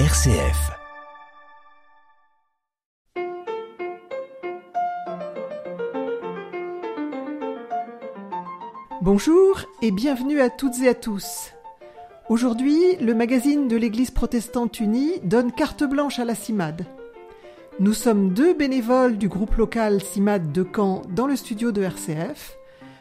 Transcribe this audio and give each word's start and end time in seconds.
RCF. 0.00 0.72
Bonjour 9.02 9.60
et 9.82 9.92
bienvenue 9.92 10.40
à 10.40 10.50
toutes 10.50 10.80
et 10.82 10.88
à 10.88 10.94
tous. 10.94 11.52
Aujourd'hui, 12.28 12.96
le 13.00 13.14
magazine 13.14 13.68
de 13.68 13.76
l'Église 13.76 14.10
protestante 14.10 14.80
unie 14.80 15.20
donne 15.22 15.52
carte 15.52 15.84
blanche 15.84 16.18
à 16.18 16.24
la 16.24 16.34
CIMAD. 16.34 16.86
Nous 17.78 17.94
sommes 17.94 18.30
deux 18.30 18.52
bénévoles 18.52 19.16
du 19.16 19.28
groupe 19.28 19.54
local 19.54 20.02
CIMAD 20.02 20.50
de 20.50 20.66
Caen 20.74 21.02
dans 21.10 21.28
le 21.28 21.36
studio 21.36 21.70
de 21.70 21.84
RCF. 21.84 22.56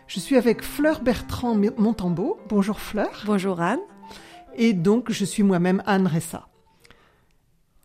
Je 0.05 0.19
suis 0.19 0.35
avec 0.35 0.61
Fleur 0.61 1.01
Bertrand 1.01 1.59
Montambeau. 1.79 2.37
Bonjour 2.49 2.79
Fleur. 2.79 3.23
Bonjour 3.25 3.61
Anne. 3.61 3.81
Et 4.57 4.73
donc 4.73 5.11
je 5.11 5.25
suis 5.25 5.41
moi-même 5.41 5.81
Anne 5.87 6.05
Ressa. 6.05 6.49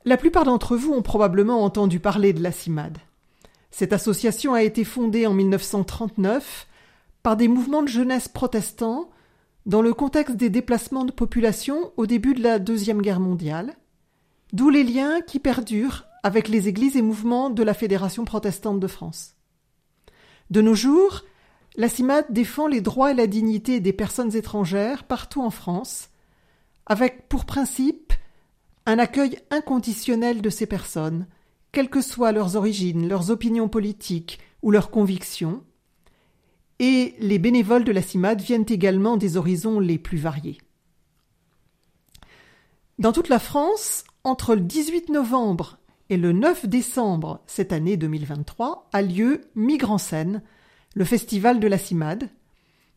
La 0.08 0.16
plupart 0.16 0.44
d'entre 0.44 0.74
vous 0.74 0.94
ont 0.94 1.02
probablement 1.02 1.62
entendu 1.62 2.00
parler 2.00 2.32
de 2.32 2.42
la 2.42 2.50
CIMAD. 2.50 2.96
Cette 3.70 3.92
association 3.92 4.54
a 4.54 4.62
été 4.62 4.82
fondée 4.82 5.26
en 5.26 5.34
1939 5.34 6.66
par 7.22 7.36
des 7.36 7.46
mouvements 7.46 7.82
de 7.82 7.88
jeunesse 7.88 8.26
protestants 8.26 9.10
dans 9.66 9.82
le 9.82 9.92
contexte 9.92 10.36
des 10.36 10.48
déplacements 10.48 11.04
de 11.04 11.12
population 11.12 11.92
au 11.98 12.06
début 12.06 12.32
de 12.32 12.42
la 12.42 12.58
Deuxième 12.58 13.02
Guerre 13.02 13.20
mondiale, 13.20 13.76
d'où 14.54 14.70
les 14.70 14.82
liens 14.82 15.20
qui 15.20 15.40
perdurent 15.40 16.06
avec 16.22 16.48
les 16.48 16.68
églises 16.68 16.96
et 16.96 17.02
mouvements 17.02 17.50
de 17.50 17.62
la 17.62 17.74
Fédération 17.74 18.24
protestante 18.24 18.80
de 18.80 18.86
France. 18.86 19.34
De 20.48 20.62
nos 20.62 20.74
jours, 20.74 21.22
la 21.76 21.90
CIMAD 21.90 22.24
défend 22.30 22.66
les 22.66 22.80
droits 22.80 23.10
et 23.10 23.14
la 23.14 23.26
dignité 23.26 23.78
des 23.80 23.92
personnes 23.92 24.34
étrangères 24.34 25.04
partout 25.04 25.42
en 25.42 25.50
France, 25.50 26.08
avec 26.86 27.28
pour 27.28 27.44
principe 27.44 28.14
un 28.88 28.98
accueil 28.98 29.38
inconditionnel 29.50 30.40
de 30.40 30.48
ces 30.48 30.64
personnes, 30.64 31.26
quelles 31.72 31.90
que 31.90 32.00
soient 32.00 32.32
leurs 32.32 32.56
origines, 32.56 33.06
leurs 33.06 33.30
opinions 33.30 33.68
politiques 33.68 34.38
ou 34.62 34.70
leurs 34.70 34.90
convictions, 34.90 35.62
et 36.78 37.14
les 37.20 37.38
bénévoles 37.38 37.84
de 37.84 37.92
la 37.92 38.00
CIMAD 38.00 38.40
viennent 38.40 38.64
également 38.66 39.18
des 39.18 39.36
horizons 39.36 39.78
les 39.78 39.98
plus 39.98 40.16
variés. 40.16 40.56
Dans 42.98 43.12
toute 43.12 43.28
la 43.28 43.38
France, 43.38 44.04
entre 44.24 44.54
le 44.54 44.62
18 44.62 45.10
novembre 45.10 45.78
et 46.08 46.16
le 46.16 46.32
9 46.32 46.64
décembre 46.66 47.42
cette 47.46 47.74
année 47.74 47.98
2023 47.98 48.88
a 48.94 49.02
lieu 49.02 49.42
Migre 49.54 49.92
en 49.92 49.98
scène, 49.98 50.42
le 50.94 51.04
festival 51.04 51.60
de 51.60 51.68
la 51.68 51.76
CIMAD, 51.76 52.30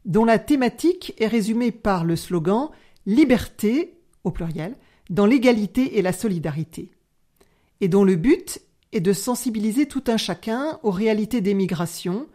dont 0.06 0.24
la 0.24 0.40
thématique 0.40 1.14
est 1.18 1.28
résumée 1.28 1.74
par 1.74 2.06
le 2.06 2.16
slogan 2.16 2.70
Liberté, 3.06 4.00
au 4.24 4.32
pluriel, 4.32 4.78
dans 5.12 5.26
l'égalité 5.26 6.00
et 6.00 6.02
la 6.02 6.14
solidarité, 6.14 6.90
et 7.82 7.90
dont 7.90 8.06
le 8.06 8.16
but 8.16 8.62
est 8.94 9.02
de 9.02 9.14
sensibiliser 9.14 9.86
tout 9.86 10.04
un 10.08 10.18
chacun 10.18 10.80
aux 10.84 10.92
réalités 10.92 11.42
des 11.42 11.54
migrations, 11.54 12.28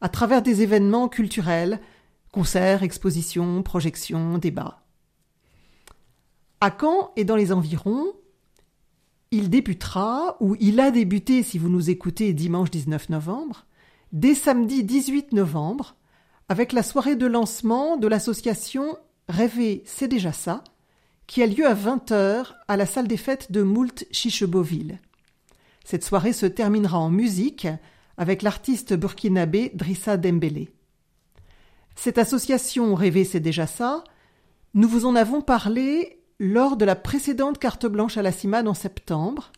à 0.00 0.08
travers 0.08 0.42
des 0.42 0.62
événements 0.62 1.08
culturels, 1.08 1.78
concerts, 2.32 2.82
expositions, 2.82 3.62
projections, 3.62 4.38
débats. 4.38 4.82
À 6.60 6.74
Caen 6.80 7.12
et 7.16 7.24
dans 7.24 7.36
les 7.36 7.52
environs, 7.52 8.06
il 9.30 9.50
débutera, 9.50 10.36
ou 10.40 10.56
il 10.58 10.80
a 10.80 10.90
débuté 10.90 11.42
si 11.42 11.58
vous 11.58 11.68
nous 11.68 11.90
écoutez 11.90 12.32
dimanche 12.32 12.70
19 12.70 13.10
novembre, 13.10 13.66
dès 14.12 14.34
samedi 14.34 14.84
18 14.84 15.32
novembre, 15.32 15.96
avec 16.48 16.72
la 16.72 16.82
soirée 16.82 17.16
de 17.16 17.26
lancement 17.26 17.98
de 17.98 18.08
l'association 18.08 18.96
Rêver, 19.28 19.82
c'est 19.86 20.08
déjà 20.08 20.32
ça, 20.32 20.64
qui 21.26 21.42
a 21.42 21.46
lieu 21.46 21.66
à 21.66 21.74
20h 21.74 22.46
à 22.68 22.76
la 22.76 22.86
salle 22.86 23.08
des 23.08 23.16
fêtes 23.16 23.52
de 23.52 23.62
Moult 23.62 24.04
Chicheboville. 24.10 24.98
Cette 25.84 26.04
soirée 26.04 26.32
se 26.32 26.46
terminera 26.46 26.98
en 26.98 27.10
musique 27.10 27.66
avec 28.16 28.42
l'artiste 28.42 28.94
burkinabé 28.94 29.70
Drissa 29.74 30.16
Dembélé. 30.16 30.70
Cette 31.94 32.18
association 32.18 32.94
Rêver 32.94 33.24
c'est 33.24 33.40
déjà 33.40 33.66
ça, 33.66 34.04
nous 34.74 34.88
vous 34.88 35.06
en 35.06 35.16
avons 35.16 35.42
parlé 35.42 36.18
lors 36.38 36.76
de 36.76 36.84
la 36.84 36.96
précédente 36.96 37.58
carte 37.58 37.86
blanche 37.86 38.16
à 38.16 38.22
la 38.22 38.32
CIMAD 38.32 38.66
en 38.66 38.74
septembre. 38.74 39.52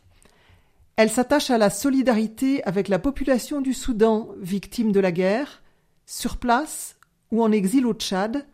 Elle 0.97 1.11
s'attache 1.11 1.51
à 1.51 1.59
la 1.59 1.71
solidarité 1.71 2.63
avec 2.65 2.89
la 2.89 2.99
population 2.99 3.61
du 3.61 3.75
Soudan 3.75 4.29
victime 4.39 4.93
de 4.93 5.01
la 5.01 5.13
guerre, 5.13 5.63
sur 6.07 6.37
place 6.37 6.97
ou 7.31 7.43
en 7.43 7.53
exil 7.53 7.87
au 7.87 7.95
Tchad. 7.95 8.47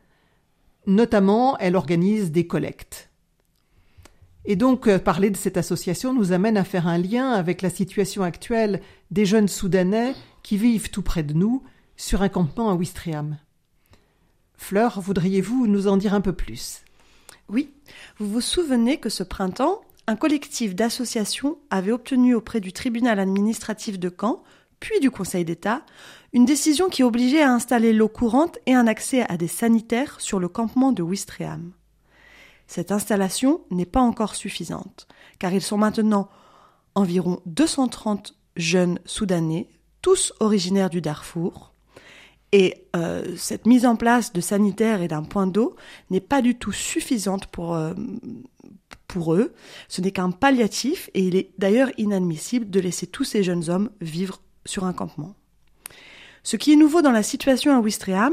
Notamment, 0.87 1.59
elle 1.59 1.77
organise 1.77 2.31
des 2.31 2.47
collectes. 2.47 3.10
Et 4.45 4.57
donc, 4.57 4.87
euh, 4.87 4.99
parler 4.99 5.31
de 5.31 5.37
cette 5.37 5.57
association 5.57 6.15
nous 6.15 6.33
amène 6.33 6.57
à 6.57 6.65
faire 6.65 6.87
un 6.87 6.99
lien 6.99 7.31
avec 7.31 7.63
la 7.63 7.71
situation 7.71 8.23
actuelle 8.23 8.81
des 9.11 9.27
jeunes 9.27 9.49
Soudanais 9.49 10.15
qui 10.43 10.57
vivent 10.57 10.91
tout 10.91 11.03
près 11.03 11.23
de 11.23 11.35
nous, 11.35 11.63
sur 11.97 12.23
un 12.23 12.31
campement 12.31 12.71
à 12.71 12.75
Ouistreham. 12.75 13.37
Fleur, 14.57 15.01
voudriez-vous 15.01 15.67
nous 15.67 15.87
en 15.87 15.99
dire 15.99 16.15
un 16.15 16.23
peu 16.23 16.33
plus? 16.33 16.83
Oui, 17.51 17.75
vous 18.19 18.29
vous 18.29 18.41
souvenez 18.41 18.99
que 18.99 19.11
ce 19.11 19.23
printemps, 19.23 19.83
un 20.07 20.17
collectif 20.17 20.75
d'associations 20.75 21.59
avait 21.69 21.93
obtenu 21.93 22.35
auprès 22.35 22.61
du 22.61 22.73
tribunal 22.73 23.19
administratif 23.19 23.99
de 23.99 24.11
Caen, 24.19 24.43
puis 24.81 24.99
du 25.01 25.11
Conseil 25.11 25.45
d'État, 25.45 25.83
une 26.33 26.47
décision 26.47 26.89
qui 26.89 27.03
obligeait 27.03 27.43
à 27.43 27.53
installer 27.53 27.93
l'eau 27.93 28.09
courante 28.09 28.59
et 28.65 28.75
un 28.75 28.87
accès 28.87 29.23
à 29.29 29.37
des 29.37 29.49
sanitaires 29.49 30.21
sur 30.21 30.41
le 30.41 30.49
campement 30.49 30.93
de 30.93 31.03
Ouistreham. 31.03 31.73
Cette 32.71 32.93
installation 32.93 33.63
n'est 33.73 33.85
pas 33.85 34.01
encore 34.01 34.37
suffisante, 34.37 35.09
car 35.41 35.53
ils 35.53 35.61
sont 35.61 35.77
maintenant 35.77 36.29
environ 36.95 37.41
230 37.47 38.37
jeunes 38.55 39.01
soudanais, 39.05 39.67
tous 40.03 40.33
originaires 40.39 40.89
du 40.89 41.01
Darfour, 41.01 41.75
et 42.53 42.87
euh, 42.95 43.35
cette 43.37 43.67
mise 43.67 43.85
en 43.85 43.97
place 43.97 44.33
de 44.33 44.41
sanitaires 44.41 45.03
et 45.03 45.09
d'un 45.09 45.25
point 45.25 45.49
d'eau 45.49 45.75
n'est 46.11 46.21
pas 46.21 46.43
du 46.43 46.55
tout 46.55 46.71
suffisante 46.71 47.49
euh, 47.59 47.93
pour 49.09 49.35
eux. 49.35 49.53
Ce 49.89 50.01
n'est 50.01 50.13
qu'un 50.13 50.31
palliatif 50.31 51.11
et 51.13 51.25
il 51.25 51.35
est 51.35 51.51
d'ailleurs 51.59 51.91
inadmissible 51.99 52.71
de 52.71 52.79
laisser 52.79 53.09
tous 53.09 53.25
ces 53.25 53.43
jeunes 53.43 53.69
hommes 53.69 53.91
vivre 54.01 54.43
sur 54.65 54.85
un 54.85 54.93
campement. 54.93 55.35
Ce 56.43 56.57
qui 56.57 56.73
est 56.73 56.77
nouveau 56.77 57.03
dans 57.03 57.11
la 57.11 57.23
situation 57.23 57.77
à 57.77 57.81
Ouistreham, 57.81 58.33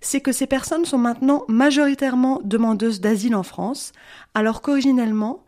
c'est 0.00 0.20
que 0.20 0.32
ces 0.32 0.46
personnes 0.46 0.84
sont 0.84 0.98
maintenant 0.98 1.44
majoritairement 1.48 2.40
demandeuses 2.44 3.00
d'asile 3.00 3.34
en 3.34 3.42
France, 3.42 3.92
alors 4.34 4.62
qu'originellement, 4.62 5.44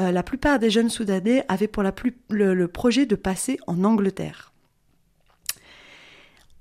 euh, 0.00 0.12
la 0.12 0.22
plupart 0.22 0.58
des 0.58 0.70
jeunes 0.70 0.90
Soudanais 0.90 1.44
avaient 1.48 1.66
pour 1.68 1.82
la 1.82 1.92
plus, 1.92 2.16
le, 2.30 2.68
projet 2.68 3.06
de 3.06 3.16
passer 3.16 3.58
en 3.66 3.82
Angleterre. 3.84 4.52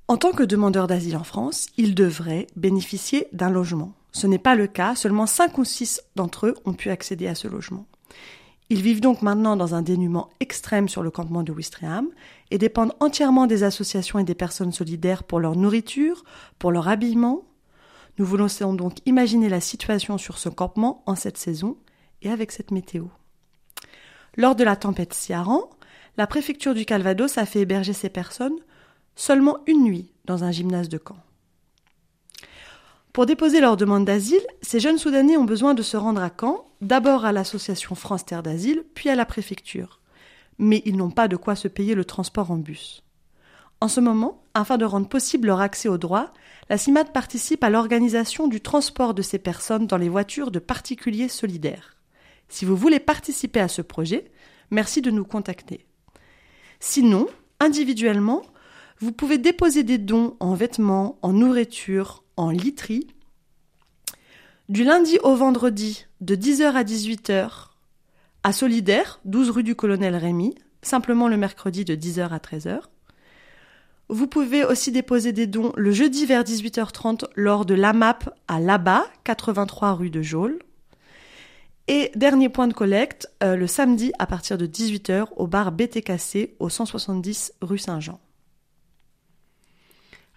En 0.07 0.17
tant 0.17 0.31
que 0.31 0.43
demandeurs 0.43 0.87
d'asile 0.87 1.17
en 1.17 1.23
France, 1.23 1.67
ils 1.77 1.93
devraient 1.93 2.47
bénéficier 2.55 3.27
d'un 3.33 3.49
logement. 3.49 3.93
Ce 4.13 4.25
n'est 4.25 4.39
pas 4.39 4.55
le 4.55 4.67
cas, 4.67 4.95
seulement 4.95 5.27
5 5.27 5.57
ou 5.57 5.65
6 5.65 6.01
d'entre 6.15 6.47
eux 6.47 6.55
ont 6.65 6.73
pu 6.73 6.89
accéder 6.89 7.27
à 7.27 7.35
ce 7.35 7.47
logement. 7.47 7.85
Ils 8.69 8.81
vivent 8.81 8.99
donc 8.99 9.21
maintenant 9.21 9.55
dans 9.55 9.75
un 9.75 9.81
dénuement 9.81 10.29
extrême 10.39 10.89
sur 10.89 11.01
le 11.01 11.11
campement 11.11 11.43
de 11.43 11.53
Ouistreham 11.53 12.09
et 12.51 12.57
dépendent 12.57 12.95
entièrement 12.99 13.47
des 13.47 13.63
associations 13.63 14.19
et 14.19 14.25
des 14.25 14.35
personnes 14.35 14.73
solidaires 14.73 15.23
pour 15.23 15.39
leur 15.39 15.55
nourriture, 15.55 16.25
pour 16.59 16.71
leur 16.71 16.89
habillement. 16.89 17.45
Nous 18.17 18.25
voulons 18.25 18.47
donc 18.73 18.97
imaginer 19.05 19.47
la 19.47 19.61
situation 19.61 20.17
sur 20.17 20.37
ce 20.37 20.49
campement 20.49 21.03
en 21.05 21.15
cette 21.15 21.37
saison 21.37 21.77
et 22.21 22.29
avec 22.29 22.51
cette 22.51 22.71
météo. 22.71 23.05
Lors 24.35 24.55
de 24.55 24.63
la 24.63 24.75
tempête 24.75 25.13
Ciaran, 25.13 25.69
la 26.17 26.27
préfecture 26.27 26.73
du 26.73 26.83
Calvados 26.83 27.37
a 27.37 27.45
fait 27.45 27.61
héberger 27.61 27.93
ces 27.93 28.09
personnes 28.09 28.57
seulement 29.15 29.59
une 29.67 29.83
nuit 29.83 30.11
dans 30.25 30.43
un 30.43 30.51
gymnase 30.51 30.89
de 30.89 30.97
camp. 30.97 31.17
Pour 33.17 33.25
déposer 33.25 33.61
leur 33.61 33.77
demande 33.77 34.05
d'asile, 34.05 34.45
ces 34.61 34.79
jeunes 34.79 34.99
Soudanais 34.99 35.37
ont 35.37 35.43
besoin 35.43 35.73
de 35.73 35.81
se 35.81 35.97
rendre 35.97 36.21
à 36.21 36.29
Caen, 36.39 36.63
d'abord 36.81 37.25
à 37.25 37.31
l'association 37.31 37.95
France 37.95 38.23
Terre 38.23 38.43
d'Asile, 38.43 38.83
puis 38.93 39.09
à 39.09 39.15
la 39.15 39.25
préfecture. 39.25 40.01
Mais 40.59 40.83
ils 40.85 40.95
n'ont 40.95 41.09
pas 41.09 41.27
de 41.27 41.35
quoi 41.35 41.55
se 41.55 41.67
payer 41.67 41.95
le 41.95 42.05
transport 42.05 42.51
en 42.51 42.57
bus. 42.57 43.03
En 43.81 43.87
ce 43.87 43.99
moment, 43.99 44.43
afin 44.53 44.77
de 44.77 44.85
rendre 44.85 45.09
possible 45.09 45.47
leur 45.47 45.61
accès 45.61 45.89
aux 45.89 45.97
droits, 45.97 46.31
la 46.69 46.77
CIMAD 46.77 47.11
participe 47.11 47.63
à 47.63 47.71
l'organisation 47.71 48.47
du 48.47 48.61
transport 48.61 49.15
de 49.15 49.23
ces 49.23 49.39
personnes 49.39 49.87
dans 49.87 49.97
les 49.97 50.09
voitures 50.09 50.51
de 50.51 50.59
particuliers 50.59 51.27
solidaires. 51.27 51.95
Si 52.49 52.65
vous 52.65 52.75
voulez 52.75 52.99
participer 52.99 53.61
à 53.61 53.67
ce 53.67 53.81
projet, 53.81 54.29
merci 54.69 55.01
de 55.01 55.09
nous 55.09 55.25
contacter. 55.25 55.87
Sinon, 56.79 57.25
individuellement, 57.59 58.43
vous 58.99 59.11
pouvez 59.11 59.39
déposer 59.39 59.81
des 59.81 59.97
dons 59.97 60.37
en 60.39 60.53
vêtements, 60.53 61.17
en 61.23 61.33
nourriture, 61.33 62.23
en 62.37 62.49
literie. 62.49 63.07
Du 64.69 64.83
lundi 64.83 65.17
au 65.23 65.35
vendredi, 65.35 66.05
de 66.21 66.35
10h 66.35 66.73
à 66.73 66.83
18h, 66.83 67.49
à 68.43 68.53
Solidaire, 68.53 69.19
12 69.25 69.49
rue 69.49 69.63
du 69.63 69.75
Colonel 69.75 70.15
Rémy, 70.15 70.55
simplement 70.81 71.27
le 71.27 71.37
mercredi 71.37 71.83
de 71.83 71.95
10h 71.95 72.29
à 72.29 72.37
13h. 72.37 72.79
Vous 74.09 74.27
pouvez 74.27 74.63
aussi 74.63 74.91
déposer 74.91 75.33
des 75.33 75.47
dons 75.47 75.73
le 75.75 75.91
jeudi 75.91 76.25
vers 76.25 76.43
18h30 76.43 77.25
lors 77.35 77.65
de 77.65 77.73
l'AMAP 77.73 78.29
à 78.47 78.59
Laba, 78.59 79.05
83 79.25 79.93
rue 79.93 80.09
de 80.09 80.21
Jaule. 80.21 80.59
Et 81.89 82.11
dernier 82.15 82.49
point 82.49 82.67
de 82.67 82.73
collecte, 82.73 83.29
euh, 83.43 83.55
le 83.55 83.67
samedi 83.67 84.11
à 84.19 84.25
partir 84.25 84.57
de 84.57 84.65
18h 84.65 85.27
au 85.35 85.47
bar 85.47 85.71
BTKC 85.71 86.55
au 86.59 86.69
170 86.69 87.53
rue 87.61 87.77
Saint-Jean. 87.77 88.19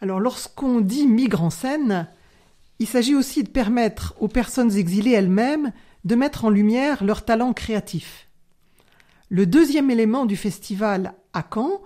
Alors 0.00 0.20
lorsqu'on 0.20 0.80
dit 0.80 1.06
migre 1.06 1.42
en 1.42 1.50
scène, 1.50 2.08
il 2.78 2.86
s'agit 2.86 3.14
aussi 3.14 3.44
de 3.44 3.50
permettre 3.50 4.14
aux 4.18 4.28
personnes 4.28 4.74
exilées 4.74 5.12
elles-mêmes 5.12 5.72
de 6.04 6.14
mettre 6.14 6.46
en 6.46 6.50
lumière 6.50 7.04
leur 7.04 7.24
talent 7.24 7.52
créatif. 7.52 8.26
Le 9.28 9.46
deuxième 9.46 9.90
élément 9.90 10.24
du 10.24 10.36
festival 10.36 11.12
à 11.34 11.44
Caen, 11.54 11.82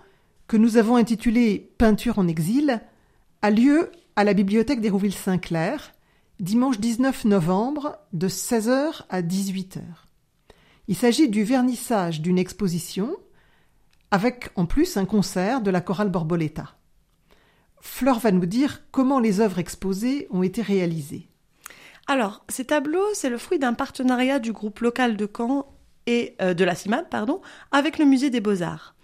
que 0.46 0.56
nous 0.56 0.76
avons 0.76 0.96
intitulé 0.96 1.72
Peinture 1.78 2.19
en 2.19 2.28
exil, 2.28 2.81
a 3.43 3.50
lieu 3.50 3.90
à 4.14 4.22
la 4.22 4.34
bibliothèque 4.34 4.81
d'Hérouville-Saint-Clair, 4.81 5.93
dimanche 6.38 6.78
19 6.78 7.25
novembre 7.25 7.99
de 8.12 8.28
16h 8.28 9.02
à 9.11 9.22
18h. 9.22 9.81
Il 10.87 10.94
s'agit 10.94 11.28
du 11.28 11.43
vernissage 11.43 12.20
d'une 12.20 12.38
exposition 12.38 13.16
avec 14.11 14.50
en 14.55 14.66
plus 14.66 14.96
un 14.96 15.06
concert 15.06 15.61
de 15.61 15.70
la 15.70 15.81
chorale 15.81 16.11
Borboleta. 16.11 16.76
Fleur 17.85 18.19
va 18.19 18.33
nous 18.33 18.47
dire 18.47 18.81
comment 18.91 19.21
les 19.21 19.41
œuvres 19.41 19.61
exposées 19.61 20.27
ont 20.31 20.43
été 20.43 20.63
réalisées. 20.63 21.29
Alors, 22.09 22.43
ces 22.49 22.65
tableaux, 22.65 23.07
c'est 23.13 23.29
le 23.29 23.39
fruit 23.39 23.61
d'un 23.61 23.75
partenariat 23.75 24.41
du 24.41 24.53
groupe 24.53 24.81
local 24.81 25.17
de 25.17 25.29
Caen 25.33 25.67
et 26.07 26.35
euh, 26.41 26.55
de 26.55 26.65
la 26.65 26.75
CIMAD, 26.75 27.09
pardon, 27.09 27.41
avec 27.71 27.99
le 27.99 28.07
musée 28.07 28.31
des 28.31 28.41
Beaux-Arts. 28.41 28.97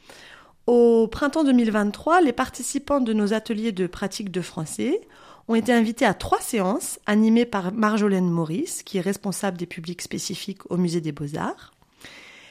Au 0.66 1.06
printemps 1.06 1.44
2023, 1.44 2.22
les 2.22 2.32
participants 2.32 3.00
de 3.00 3.12
nos 3.12 3.32
ateliers 3.32 3.70
de 3.70 3.86
pratique 3.86 4.32
de 4.32 4.40
français 4.40 5.00
ont 5.46 5.54
été 5.54 5.72
invités 5.72 6.06
à 6.06 6.14
trois 6.14 6.40
séances 6.40 6.98
animées 7.06 7.46
par 7.46 7.72
Marjolaine 7.72 8.30
Maurice, 8.30 8.82
qui 8.82 8.98
est 8.98 9.02
responsable 9.02 9.58
des 9.58 9.66
publics 9.66 10.02
spécifiques 10.02 10.68
au 10.70 10.78
musée 10.78 11.02
des 11.02 11.12
Beaux-Arts. 11.12 11.74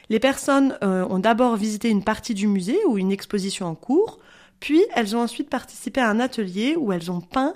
Les 0.10 0.20
personnes 0.20 0.78
euh, 0.84 1.06
ont 1.10 1.20
d'abord 1.20 1.56
visité 1.58 1.90
une 1.90 2.04
partie 2.04 2.36
du 2.36 2.48
musée 2.48 2.80
ou 2.88 2.98
une 2.98 3.12
exposition 3.12 3.66
en 3.66 3.76
cours, 3.76 4.20
puis 4.60 4.84
elles 4.96 5.16
ont 5.16 5.22
ensuite 5.22 5.50
participé 5.50 6.02
à 6.02 6.10
un 6.10 6.20
atelier 6.20 6.76
où 6.76 6.92
elles 6.92 7.12
ont 7.12 7.22
peint 7.22 7.56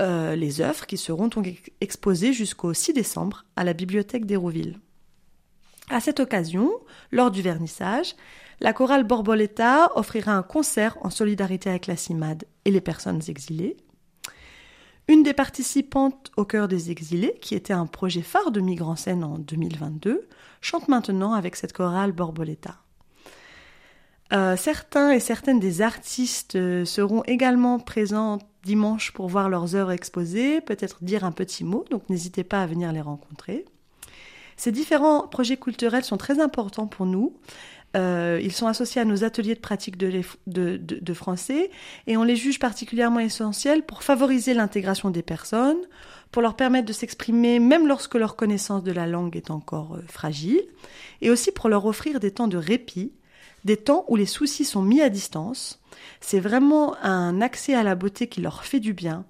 euh, 0.00 0.36
les 0.36 0.60
œuvres 0.60 0.86
qui 0.86 0.96
seront 0.96 1.28
donc 1.28 1.72
exposées 1.80 2.32
jusqu'au 2.32 2.72
6 2.72 2.92
décembre 2.92 3.44
à 3.56 3.64
la 3.64 3.72
bibliothèque 3.72 4.26
d'Hérouville. 4.26 4.78
À 5.90 6.00
cette 6.00 6.20
occasion, 6.20 6.70
lors 7.10 7.30
du 7.30 7.42
vernissage, 7.42 8.14
la 8.60 8.72
chorale 8.72 9.04
Borboleta 9.04 9.90
offrira 9.96 10.32
un 10.32 10.42
concert 10.42 10.98
en 11.00 11.10
solidarité 11.10 11.70
avec 11.70 11.86
la 11.86 11.96
CIMAD 11.96 12.44
et 12.64 12.70
les 12.70 12.80
personnes 12.80 13.22
exilées. 13.28 13.76
Une 15.08 15.22
des 15.22 15.32
participantes 15.32 16.30
au 16.36 16.44
cœur 16.44 16.68
des 16.68 16.90
exilés, 16.90 17.34
qui 17.40 17.54
était 17.54 17.72
un 17.72 17.86
projet 17.86 18.20
phare 18.20 18.50
de 18.50 18.60
Migrants 18.60 18.96
Scène 18.96 19.24
en 19.24 19.38
2022, 19.38 20.28
chante 20.60 20.88
maintenant 20.88 21.32
avec 21.32 21.56
cette 21.56 21.72
chorale 21.72 22.12
Borboleta. 22.12 22.76
Euh, 24.32 24.56
certains 24.56 25.10
et 25.10 25.20
certaines 25.20 25.58
des 25.58 25.80
artistes 25.80 26.56
euh, 26.56 26.84
seront 26.84 27.22
également 27.24 27.78
présents 27.78 28.38
dimanche 28.62 29.12
pour 29.12 29.28
voir 29.28 29.48
leurs 29.48 29.74
œuvres 29.74 29.92
exposées, 29.92 30.60
peut-être 30.60 31.02
dire 31.02 31.24
un 31.24 31.32
petit 31.32 31.64
mot, 31.64 31.84
donc 31.90 32.08
n'hésitez 32.10 32.44
pas 32.44 32.62
à 32.62 32.66
venir 32.66 32.92
les 32.92 33.00
rencontrer. 33.00 33.64
Ces 34.56 34.72
différents 34.72 35.26
projets 35.26 35.56
culturels 35.56 36.04
sont 36.04 36.16
très 36.16 36.40
importants 36.40 36.86
pour 36.86 37.06
nous. 37.06 37.38
Euh, 37.96 38.38
ils 38.42 38.52
sont 38.52 38.66
associés 38.66 39.00
à 39.00 39.06
nos 39.06 39.24
ateliers 39.24 39.54
de 39.54 39.60
pratique 39.60 39.96
de, 39.96 41.14
français 41.14 41.70
et 42.06 42.18
on 42.18 42.22
les 42.22 42.36
juge 42.36 42.58
particulièrement 42.58 43.20
essentiels 43.20 43.82
pour 43.82 44.02
favoriser 44.02 44.52
l'intégration 44.52 45.10
des 45.10 45.22
personnes, 45.22 45.78
pour 46.30 46.42
leur 46.42 46.54
permettre 46.54 46.86
de 46.86 46.92
s'exprimer 46.92 47.60
même 47.60 47.88
lorsque 47.88 48.16
leur 48.16 48.36
connaissance 48.36 48.82
de 48.82 48.92
la 48.92 49.06
langue 49.06 49.36
est 49.36 49.50
encore 49.50 49.94
euh, 49.94 50.02
fragile, 50.06 50.60
et 51.22 51.30
aussi 51.30 51.50
pour 51.50 51.70
leur 51.70 51.86
offrir 51.86 52.20
des 52.20 52.32
temps 52.32 52.48
de 52.48 52.58
répit, 52.58 53.12
des 53.68 53.76
temps 53.76 54.06
où 54.08 54.16
les 54.16 54.26
soucis 54.26 54.64
sont 54.64 54.80
mis 54.80 55.02
à 55.02 55.10
distance. 55.10 55.78
C'est 56.20 56.40
vraiment 56.40 56.96
un 57.02 57.42
accès 57.42 57.74
à 57.74 57.82
la 57.82 57.94
beauté 57.94 58.26
qui 58.26 58.40
leur 58.40 58.64
fait 58.64 58.80
du 58.80 58.94
bien. 58.94 59.26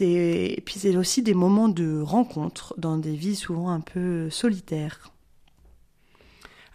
Et 0.00 0.60
puis 0.66 0.80
c'est 0.80 0.96
aussi 0.96 1.22
des 1.22 1.34
moments 1.34 1.68
de 1.68 2.00
rencontre 2.00 2.74
dans 2.78 2.98
des 2.98 3.14
vies 3.14 3.36
souvent 3.36 3.68
un 3.68 3.78
peu 3.78 4.28
solitaires. 4.28 5.12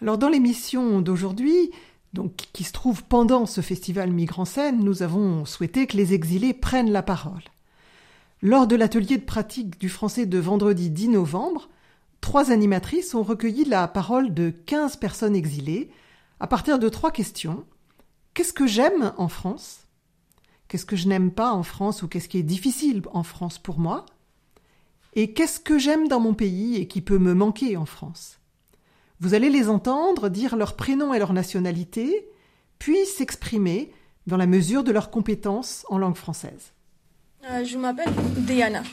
Alors 0.01 0.17
dans 0.17 0.29
l'émission 0.29 1.01
d'aujourd'hui, 1.01 1.71
donc 2.13 2.33
qui 2.53 2.63
se 2.63 2.71
trouve 2.71 3.03
pendant 3.03 3.45
ce 3.45 3.59
festival 3.59 4.11
Migrants 4.11 4.45
Scène, 4.45 4.79
nous 4.79 5.03
avons 5.03 5.43
souhaité 5.43 5.85
que 5.85 5.97
les 5.97 6.13
exilés 6.13 6.53
prennent 6.53 6.91
la 6.91 7.03
parole. 7.03 7.43
Lors 8.41 8.67
de 8.67 8.77
l'atelier 8.77 9.17
de 9.17 9.25
pratique 9.25 9.77
du 9.81 9.89
français 9.89 10.25
de 10.25 10.39
vendredi 10.39 10.89
10 10.89 11.09
novembre, 11.09 11.67
trois 12.21 12.51
animatrices 12.51 13.13
ont 13.15 13.23
recueilli 13.23 13.65
la 13.65 13.85
parole 13.89 14.33
de 14.33 14.49
15 14.49 14.95
personnes 14.95 15.35
exilées 15.35 15.89
à 16.39 16.47
partir 16.47 16.79
de 16.79 16.89
trois 16.89 17.11
questions. 17.11 17.65
Qu'est-ce 18.33 18.53
que 18.53 18.67
j'aime 18.67 19.13
en 19.17 19.27
France? 19.27 19.87
Qu'est-ce 20.67 20.85
que 20.85 20.95
je 20.95 21.07
n'aime 21.07 21.31
pas 21.31 21.51
en 21.51 21.63
France 21.63 22.03
ou 22.03 22.07
qu'est-ce 22.07 22.29
qui 22.29 22.37
est 22.37 22.43
difficile 22.43 23.01
en 23.11 23.23
France 23.23 23.57
pour 23.57 23.79
moi? 23.79 24.05
Et 25.15 25.33
qu'est-ce 25.33 25.59
que 25.59 25.79
j'aime 25.79 26.07
dans 26.07 26.19
mon 26.19 26.33
pays 26.33 26.75
et 26.75 26.87
qui 26.87 27.01
peut 27.01 27.17
me 27.17 27.33
manquer 27.33 27.75
en 27.75 27.85
France? 27.85 28.39
Vous 29.19 29.33
allez 29.33 29.49
les 29.49 29.67
entendre 29.67 30.29
dire 30.29 30.55
leur 30.55 30.75
prénom 30.75 31.13
et 31.13 31.19
leur 31.19 31.33
nationalité, 31.33 32.29
puis 32.77 33.05
s'exprimer 33.05 33.91
dans 34.27 34.37
la 34.37 34.45
mesure 34.45 34.83
de 34.83 34.91
leurs 34.91 35.09
compétences 35.09 35.85
en 35.89 35.97
langue 35.97 36.15
française. 36.15 36.71
Euh, 37.49 37.65
je 37.65 37.77
m'appelle 37.77 38.13
Diana. 38.37 38.83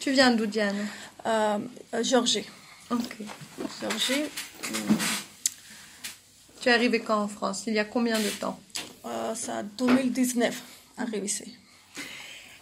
Tu 0.00 0.10
viens 0.10 0.34
d'où, 0.34 0.46
Diana? 0.46 0.82
Euh, 1.26 1.58
euh, 1.94 2.02
Georgie. 2.02 2.44
Ok. 2.90 3.16
Georgie. 3.80 4.24
Tu 6.60 6.68
es 6.68 6.72
arrivée 6.72 7.00
quand 7.00 7.22
en 7.22 7.28
France? 7.28 7.64
Il 7.66 7.72
y 7.72 7.78
a 7.78 7.86
combien 7.86 8.18
de 8.18 8.28
temps? 8.38 8.58
Euh, 9.06 9.34
Ça 9.34 9.62
2019, 9.62 10.62
arrivé 10.98 11.26
ici. 11.26 11.56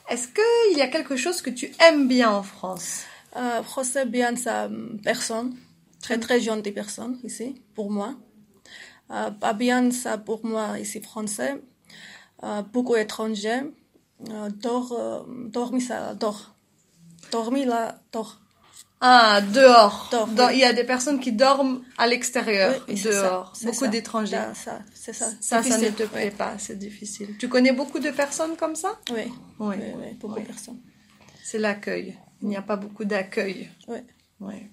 Est-ce 0.09 0.29
qu'il 0.29 0.79
y 0.79 0.83
a 0.83 0.87
quelque 0.87 1.17
chose 1.17 1.43
que 1.43 1.51
tu 1.51 1.73
aimes 1.81 2.07
bien 2.07 2.31
en 2.31 2.45
France? 2.45 3.03
Euh, 3.37 3.63
Français 3.65 4.07
bien 4.07 4.37
sa 4.37 4.71
personne 5.03 5.57
très 6.01 6.19
très 6.19 6.41
jeune 6.41 6.63
des 6.63 6.71
personnes 6.71 7.19
ici, 7.25 7.61
pour 7.75 7.91
moi. 7.91 8.15
Euh, 9.11 9.33
pas 9.33 9.53
bien 9.53 9.91
ça 9.91 10.17
pour 10.17 10.47
moi 10.47 10.79
ici 10.79 11.01
français. 11.01 11.61
Euh, 12.45 12.63
beaucoup 12.63 12.95
étrangers. 12.95 13.63
Euh, 14.31 14.49
dort, 14.51 14.93
euh, 14.93 15.23
dormi 15.49 15.81
ça, 15.81 16.15
dort. 16.15 16.55
Dormi 17.33 17.65
là, 17.65 18.01
dort. 18.13 18.41
Ah, 19.01 19.41
dehors. 19.41 20.11
Il 20.53 20.59
y 20.59 20.65
a 20.65 20.73
des 20.73 20.85
personnes 20.85 21.21
qui 21.21 21.33
dorment 21.33 21.83
à 21.97 22.07
l'extérieur, 22.07 22.85
dehors. 22.89 23.53
beaucoup 23.63 23.87
d'étrangers. 23.87 24.51
Ça, 24.55 24.81
ça. 24.95 25.31
Ça, 25.41 25.63
ça 25.63 25.79
ne 25.79 25.91
te 25.91 26.03
plaît 26.05 26.33
pas, 26.33 26.59
c'est 26.59 26.79
difficile. 26.79 27.37
Tu 27.39 27.49
connais 27.49 27.73
beaucoup 27.73 28.01
de 28.01 28.11
personnes 28.11 28.57
comme 28.57 28.75
ça? 28.75 28.99
Oui. 29.11 29.33
Oui, 29.61 29.77
beaucoup 30.21 30.41
de 30.41 30.47
personnes. 30.47 30.81
C'est 31.45 31.59
l'accueil. 31.59 32.17
Il 32.43 32.49
n'y 32.49 32.57
a 32.57 32.63
pas 32.63 32.77
beaucoup 32.77 33.05
d'accueil. 33.05 33.71
Oui. 33.89 33.99
Oui. 34.41 34.71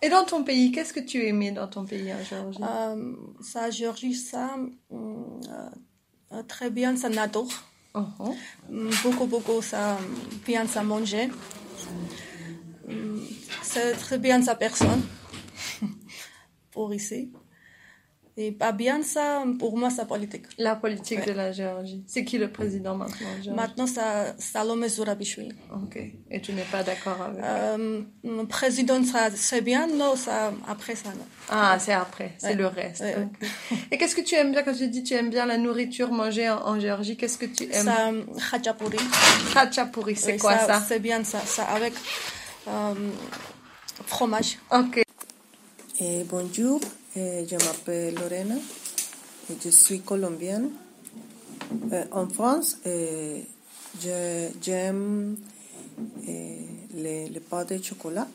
Et 0.00 0.08
dans 0.08 0.24
ton 0.24 0.44
pays, 0.44 0.70
qu'est-ce 0.70 0.92
que 0.92 1.00
tu 1.00 1.24
aimais 1.24 1.50
dans 1.50 1.66
ton 1.66 1.84
pays 1.84 2.12
en 2.12 2.22
Géorgie 2.22 2.60
euh, 2.62 3.14
Ça, 3.40 3.70
Géorgie, 3.70 4.14
ça, 4.14 4.56
euh, 4.92 4.96
euh, 6.32 6.42
très 6.46 6.70
bien, 6.70 6.96
ça 6.96 7.08
n'adore. 7.08 7.48
Uh-huh. 7.94 8.34
Beaucoup, 9.02 9.26
beaucoup, 9.26 9.60
ça, 9.62 9.98
bien, 10.46 10.66
ça 10.66 10.84
manger. 10.84 11.30
C'est 13.62 13.92
très 13.92 14.18
bien 14.18 14.42
sa 14.42 14.54
personne 14.54 15.02
pour 16.70 16.94
ici. 16.94 17.30
Et 18.40 18.52
pas 18.52 18.70
bien 18.70 19.02
ça, 19.02 19.42
pour 19.58 19.76
moi, 19.76 19.90
c'est 19.90 20.06
politique. 20.06 20.44
La 20.58 20.76
politique 20.76 21.26
de 21.26 21.32
la 21.32 21.50
Géorgie. 21.50 22.04
C'est 22.06 22.24
qui 22.24 22.38
le 22.38 22.52
président 22.52 22.94
maintenant 22.96 23.26
Maintenant, 23.52 23.88
c'est 23.88 24.00
Salome 24.38 24.86
Zourabichvili. 24.86 25.56
Ok. 25.74 25.98
Et 26.30 26.40
tu 26.40 26.52
n'es 26.52 26.62
pas 26.62 26.84
d'accord 26.84 27.20
avec 27.20 27.42
euh, 27.42 28.02
Le 28.22 28.46
président, 28.46 29.02
ça, 29.02 29.30
c'est 29.34 29.60
bien, 29.60 29.88
non, 29.88 30.14
ça, 30.14 30.52
après 30.68 30.94
ça, 30.94 31.08
non. 31.08 31.26
Ah, 31.48 31.78
c'est 31.80 31.92
après, 31.92 32.34
c'est 32.38 32.54
le 32.54 32.68
reste. 32.68 33.02
Et 33.90 33.98
qu'est-ce 33.98 34.14
que 34.14 34.20
tu 34.20 34.36
aimes 34.36 34.52
bien? 34.52 34.62
Quand 34.62 34.74
tu 34.74 34.86
dis 34.86 35.02
tu 35.02 35.14
aimes 35.14 35.30
bien 35.30 35.44
la 35.44 35.58
nourriture 35.58 36.12
manger 36.12 36.48
en, 36.48 36.78
Géorgie 36.78 37.16
Qu'est-ce 37.16 37.38
que 37.38 37.46
tu 37.46 37.64
aimes? 37.64 37.86
Ça, 37.86 38.12
khachapuri. 38.52 38.98
Khachapuri, 39.52 40.14
c'est 40.14 40.36
quoi 40.36 40.58
ça, 40.58 40.80
C'est 40.80 41.00
bien 41.00 41.24
ça, 41.24 41.40
ça 41.40 41.64
avec 41.64 41.94
euh, 42.68 42.94
fromage. 44.06 44.58
Ok. 44.70 45.02
Et 45.98 46.22
bonjour. 46.22 46.80
Eh, 47.16 47.46
je 47.48 47.56
m'appelle 47.56 48.14
Lorena 48.16 48.54
et 48.54 49.54
je 49.64 49.70
suis 49.70 50.00
colombienne. 50.02 50.70
Eh, 51.90 52.02
en 52.12 52.28
France, 52.28 52.76
eh, 52.84 53.44
j'aime 53.98 55.36
le, 56.94 57.28
le 57.32 57.40
pain 57.40 57.64
de 57.64 57.82
chocolat, 57.82 58.28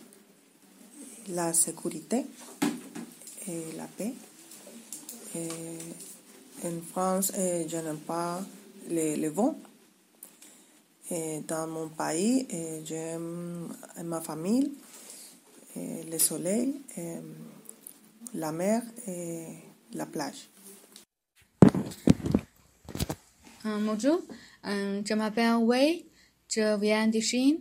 la 1.29 1.53
sécurité 1.53 2.25
et 3.47 3.77
la 3.77 3.85
paix. 3.95 4.13
en 6.65 6.81
France, 6.91 7.31
je 7.35 7.77
n'aime 7.77 7.97
pas 8.07 8.41
le, 8.89 9.15
le 9.15 9.29
vent. 9.29 9.55
dans 11.47 11.67
mon 11.67 11.89
pays, 11.89 12.47
j'aime 12.85 13.67
ma 14.03 14.19
famille 14.19 14.71
et 15.75 16.03
le 16.09 16.17
soleil, 16.17 16.73
et 16.97 17.17
la 18.33 18.51
mer 18.51 18.81
et 19.07 19.45
la 19.93 20.05
plage. 20.05 20.49
Euh, 23.65 23.79
bonjour, 23.85 24.21
euh, 24.65 25.01
je 25.05 25.13
m'appelle 25.13 25.55
Wei, 25.55 26.05
je 26.49 26.79
viens 26.79 27.07
de 27.07 27.19
Chine. 27.19 27.59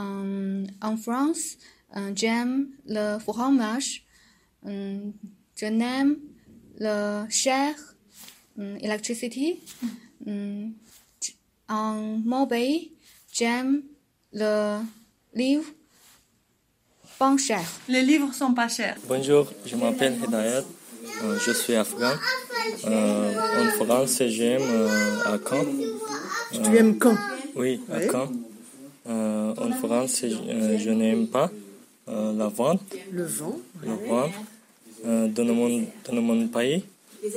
Euh, 0.00 0.66
en 0.82 0.96
France, 0.96 1.56
euh, 1.96 2.12
j'aime 2.14 2.70
le 2.86 3.18
fromage, 3.18 4.04
euh, 4.66 4.98
je 5.56 5.66
n'aime 5.66 6.18
le 6.78 7.24
cher, 7.30 7.74
euh, 8.58 8.76
electricity. 8.80 9.60
Euh, 10.26 10.66
en 11.68 11.94
mon 12.24 12.46
pays, 12.46 12.92
j'aime 13.32 13.82
le 14.32 14.80
livre 15.34 15.64
pas 17.18 17.36
cher. 17.36 17.60
Les 17.88 18.02
livres 18.02 18.32
sont 18.32 18.54
pas 18.54 18.68
chers. 18.68 18.96
Bonjour, 19.08 19.52
je 19.66 19.76
m'appelle 19.76 20.16
Hidayat, 20.22 20.62
euh, 21.24 21.38
je 21.44 21.52
suis 21.52 21.74
afghan. 21.74 22.12
Euh, 22.86 23.34
en 23.60 23.84
France, 23.84 24.22
j'aime 24.26 24.62
euh, 24.62 25.32
à 25.34 25.38
Caen. 25.48 25.66
Tu 26.52 26.76
aimes 26.76 26.98
quand 26.98 27.16
Oui, 27.56 27.80
à 27.92 27.98
Oui. 27.98 28.06
Caen. 28.10 28.32
Euh, 29.08 29.54
en 29.56 29.72
France, 29.72 30.22
je, 30.22 30.90
n'aime 30.90 31.26
pas 31.28 31.50
euh, 32.08 32.32
la 32.36 32.48
vente. 32.48 32.82
Le 33.10 33.24
vent. 33.24 33.58
La 33.84 33.94
vente. 33.94 34.32
Euh, 35.06 35.28
dans, 35.28 35.44
mon, 35.44 35.86
dans 36.10 36.20
mon 36.20 36.46
pays, 36.48 36.84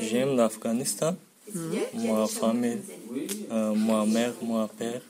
j'aime 0.01 0.35
l'Afghanistan. 0.35 1.15
Ma 1.95 2.27
famille, 2.27 2.77
euh, 3.51 3.73
ma 3.73 4.05
mère, 4.05 4.33
mon 4.41 4.65
père, 4.67 5.01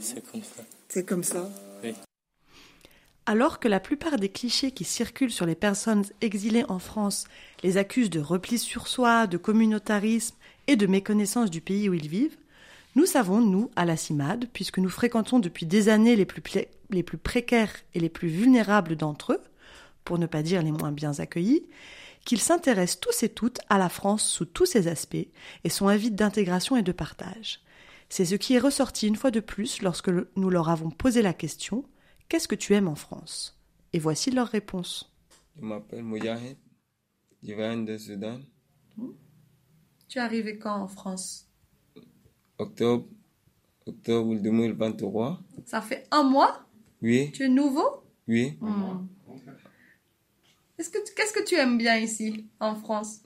c'est 0.00 0.22
comme 0.30 0.42
ça. 0.42 0.62
C'est 0.88 1.04
comme 1.06 1.24
ça. 1.24 1.48
Alors 3.24 3.60
que 3.60 3.68
la 3.68 3.78
plupart 3.78 4.16
des 4.16 4.28
clichés 4.28 4.72
qui 4.72 4.84
circulent 4.84 5.30
sur 5.30 5.46
les 5.46 5.54
personnes 5.54 6.04
exilées 6.20 6.64
en 6.68 6.80
France 6.80 7.26
les 7.62 7.76
accusent 7.76 8.10
de 8.10 8.20
repli 8.20 8.58
sur 8.58 8.88
soi, 8.88 9.28
de 9.28 9.36
communautarisme 9.36 10.34
et 10.66 10.74
de 10.74 10.86
méconnaissance 10.88 11.48
du 11.50 11.60
pays 11.60 11.88
où 11.88 11.94
ils 11.94 12.08
vivent, 12.08 12.36
nous 12.94 13.06
savons, 13.06 13.40
nous, 13.40 13.70
à 13.76 13.84
la 13.84 13.96
CIMAD, 13.96 14.48
puisque 14.52 14.78
nous 14.78 14.90
fréquentons 14.90 15.38
depuis 15.38 15.66
des 15.66 15.88
années 15.88 16.16
les 16.16 16.26
plus, 16.26 16.42
les 16.90 17.02
plus 17.02 17.16
précaires 17.16 17.72
et 17.94 18.00
les 18.00 18.08
plus 18.08 18.28
vulnérables 18.28 18.96
d'entre 18.96 19.34
eux, 19.34 19.42
pour 20.04 20.18
ne 20.18 20.26
pas 20.26 20.42
dire 20.42 20.62
les 20.62 20.72
moins 20.72 20.92
bien 20.92 21.12
accueillis, 21.18 21.64
qu'ils 22.24 22.40
s'intéressent 22.40 23.00
tous 23.00 23.22
et 23.22 23.28
toutes 23.28 23.60
à 23.68 23.78
la 23.78 23.88
France 23.88 24.24
sous 24.24 24.44
tous 24.44 24.66
ses 24.66 24.88
aspects 24.88 25.28
et 25.64 25.68
sont 25.68 25.88
avides 25.88 26.16
d'intégration 26.16 26.76
et 26.76 26.82
de 26.82 26.92
partage. 26.92 27.60
C'est 28.08 28.24
ce 28.24 28.34
qui 28.34 28.54
est 28.54 28.58
ressorti 28.58 29.06
une 29.06 29.16
fois 29.16 29.30
de 29.30 29.40
plus 29.40 29.80
lorsque 29.80 30.10
nous 30.36 30.50
leur 30.50 30.68
avons 30.68 30.90
posé 30.90 31.22
la 31.22 31.32
question 31.32 31.84
Qu'est-ce 32.32 32.48
que 32.48 32.54
tu 32.54 32.72
aimes 32.72 32.88
en 32.88 32.94
France? 32.94 33.60
Et 33.92 33.98
voici 33.98 34.30
leur 34.30 34.48
réponse. 34.48 35.12
Je 35.54 35.60
m'appelle 35.60 36.02
Moujahid. 36.02 36.56
Je 37.42 37.52
viens 37.52 37.76
de 37.76 37.98
Soudan. 37.98 38.40
Tu 40.08 40.16
es 40.16 40.20
arrivé 40.22 40.58
quand 40.58 40.76
en 40.80 40.88
France? 40.88 41.46
Octobre, 42.56 43.06
octobre 43.84 44.34
2023. 44.36 45.42
Ça 45.66 45.82
fait 45.82 46.06
un 46.10 46.22
mois? 46.22 46.66
Oui, 47.02 47.32
Tu 47.32 47.42
es 47.42 47.48
nouveau? 47.50 48.02
Oui. 48.26 48.58
Est-ce 50.78 50.88
que 50.88 51.04
tu- 51.06 51.12
Qu'est-ce 51.14 51.34
que 51.34 51.44
tu 51.44 51.56
aimes 51.56 51.76
bien 51.76 51.98
ici, 51.98 52.46
en 52.60 52.76
France? 52.76 53.24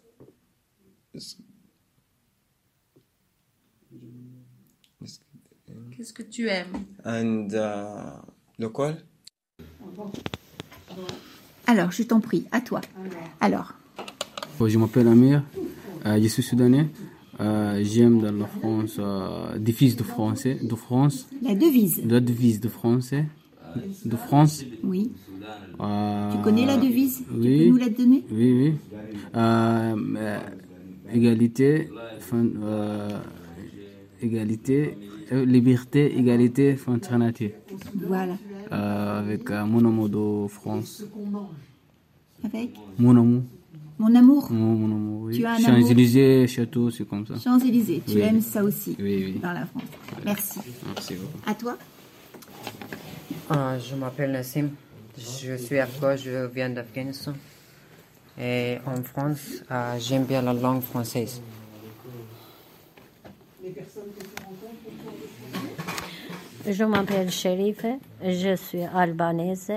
Qu'est-ce 5.93 6.13
que 6.13 6.23
tu 6.25 6.49
aimes? 6.49 6.87
And 7.05 7.51
uh, 7.55 8.21
local? 8.59 8.97
Alors, 11.67 11.91
je 11.93 12.03
t'en 12.05 12.21
prie, 12.21 12.47
à 12.53 12.61
toi. 12.61 12.81
Alors, 13.41 13.75
Je 14.61 14.79
m'appelle 14.79 15.09
Amir, 15.09 15.43
euh, 16.07 16.19
je 16.23 16.29
suis 16.29 16.43
soudanais. 16.43 16.89
Euh, 17.41 17.81
J'aime 17.85 18.21
dans 18.21 18.33
la 18.33 18.47
France, 18.47 18.97
euh, 18.99 19.59
devise 19.59 19.97
de 19.97 20.03
français, 20.03 20.59
de 20.63 20.75
France, 20.75 21.29
la 21.43 21.55
devise. 21.55 22.01
la 22.05 22.21
devise 22.21 22.61
de 22.61 22.69
français, 22.69 23.27
de 24.05 24.17
France. 24.17 24.65
Oui. 24.83 25.13
Euh, 25.81 26.33
Tu 26.33 26.41
connais 26.41 26.65
la 26.65 26.79
devise? 26.79 27.19
Tu 27.19 27.25
oui. 27.39 27.59
peux 27.59 27.69
nous 27.71 27.77
la 27.77 27.91
donner? 27.91 28.25
Oui, 28.31 28.53
oui. 28.53 28.75
Euh, 29.35 29.97
euh, 30.17 30.41
égalité, 31.13 31.91
fin- 32.19 32.47
euh, 32.63 33.21
égalité, 34.23 34.97
liberté, 35.33 36.19
égalité, 36.19 36.77
fraternité. 36.77 37.55
Voilà. 37.95 38.37
Euh, 38.73 39.19
avec 39.21 39.51
euh, 39.51 39.65
mon 39.65 39.79
amour 39.85 40.09
de 40.09 40.49
France. 40.49 41.05
Avec 42.45 42.71
Mon 42.99 43.17
amour. 43.17 43.43
Mon 43.99 44.15
amour, 44.15 44.53
Mon, 44.53 44.75
mon 44.75 44.95
amour, 44.95 45.23
oui. 45.23 45.39
Tu 45.39 45.45
as 45.47 45.53
un 45.53 45.55
amour 45.57 45.67
Champs-Élysées, 45.81 46.47
château, 46.49 46.91
c'est 46.91 47.09
comme 47.09 47.27
ça. 47.27 47.35
Champs-Élysées. 47.39 48.03
Tu 48.07 48.17
Oui. 48.17 48.21
aimes 48.21 48.43
ça 48.43 48.63
aussi 48.63 48.95
Oui, 48.99 49.23
oui. 49.25 49.39
dans 49.43 49.53
la 49.53 49.65
France. 49.65 49.83
Merci. 50.25 50.61
Merci 50.95 51.15
beaucoup. 51.15 51.39
À 51.51 51.55
toi 51.55 51.79
Ah, 53.49 53.79
je 53.79 53.95
m'appelle 53.95 54.33
Nassim. 54.33 54.69
Je 55.17 55.57
suis 55.57 55.79
afghan, 55.79 56.15
je 56.17 56.47
viens 56.55 56.69
d'Afghanistan. 56.69 57.33
Et 58.39 58.77
en 58.87 59.03
France, 59.03 59.63
ah, 59.71 59.99
j'aime 59.99 60.25
bien 60.25 60.43
la 60.43 60.53
langue 60.53 60.83
française. 60.83 61.41
Je 66.68 66.84
m'appelle 66.84 67.32
Sheriff, 67.32 67.86
je 68.24 68.56
suis 68.56 68.82
albanaise. 68.84 69.72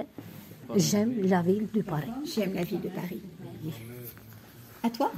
J'aime 0.77 1.15
la 1.27 1.41
ville 1.43 1.67
de 1.75 1.83
Paris. 1.83 2.11
J'aime 2.25 2.55
la 2.55 2.63
ville 2.65 2.81
de 2.81 2.89
Paris. 2.89 3.21
À 4.83 4.91
toi 4.91 5.11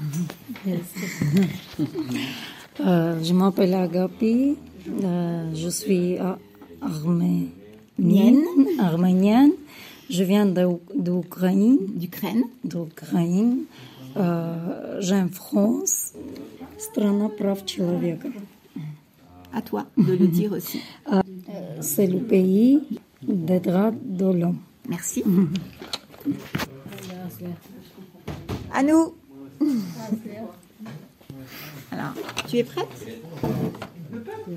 Euh, 2.81 3.23
je 3.25 3.33
m'appelle 3.33 3.73
Agapi, 3.75 4.57
euh, 5.02 5.50
je 5.55 5.69
suis 5.71 6.19
euh, 6.19 6.35
arménienne. 6.83 8.43
arménienne. 8.78 9.52
Je 10.11 10.23
viens 10.25 10.45
d'U- 10.47 10.83
d'Ukraine. 10.95 11.78
D'Ukraine. 11.97 12.45
D'Ukraine. 12.64 13.61
Euh, 14.19 15.00
J'aime 15.00 15.31
France. 15.31 16.12
Страна 16.78 17.28
прав 17.31 17.64
человека. 17.64 18.28
À 19.55 19.62
toi 19.62 19.87
de 19.97 20.12
le 20.12 20.28
dire 20.28 20.52
aussi. 20.52 20.81
C'est 21.79 22.08
le 22.08 22.20
pays 22.20 22.81
des 23.22 23.60
droits 23.60 23.91
de 24.03 24.25
l'homme. 24.25 24.60
Merci. 24.89 25.24
À 28.74 28.84
nous. 28.84 29.13
Alors, 31.91 32.13
tu 32.48 32.58
es 32.58 32.63
prête? 32.63 32.88